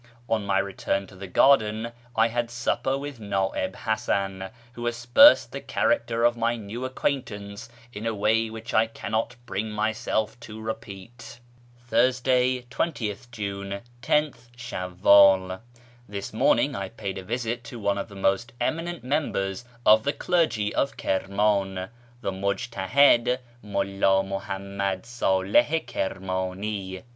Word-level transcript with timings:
On 0.27 0.47
my 0.47 0.57
return 0.57 1.05
to 1.05 1.15
the 1.15 1.27
garden 1.27 1.91
I 2.15 2.29
had 2.29 2.49
supper 2.49 2.97
with 2.97 3.19
Na'ib 3.19 3.75
Hasan, 3.75 4.49
who 4.73 4.87
aspersed 4.87 5.51
the 5.51 5.61
character 5.61 6.23
of 6.25 6.35
my 6.35 6.55
new 6.55 6.85
acquaintance 6.85 7.69
in 7.93 8.07
a 8.07 8.15
way 8.15 8.49
which 8.49 8.73
I 8.73 8.87
cannot 8.87 9.35
bring 9.45 9.69
myself 9.69 10.39
to 10.39 10.59
repeat. 10.59 11.39
Thursday 11.87 12.63
20th 12.63 13.29
June, 13.29 13.81
10th 14.01 14.49
Shaivwdl.— 14.57 15.61
This 16.09 16.33
morning 16.33 16.75
I 16.75 16.89
paid 16.89 17.19
a 17.19 17.23
visit 17.23 17.63
to 17.65 17.77
one 17.77 17.99
of 17.99 18.07
the 18.09 18.15
most 18.15 18.53
eminent 18.59 19.03
members 19.03 19.65
of 19.85 20.01
the 20.01 20.13
clergy 20.13 20.73
of 20.73 20.97
Kirman, 20.97 21.89
the 22.21 22.31
mujtahid 22.31 23.37
MuUa 23.63 24.27
Muhammad 24.27 25.05
Salih 25.05 25.59
i 25.75 25.83
Kirmani. 25.87 27.03